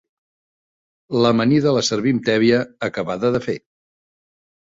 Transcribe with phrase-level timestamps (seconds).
[1.25, 3.57] L'amanida la servim tèbia, acabada de fer.